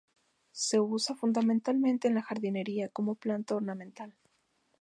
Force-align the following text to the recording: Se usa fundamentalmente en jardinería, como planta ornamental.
Se 0.55 0.79
usa 0.79 1.13
fundamentalmente 1.15 2.07
en 2.07 2.19
jardinería, 2.21 2.89
como 2.89 3.13
planta 3.13 3.53
ornamental. 3.53 4.15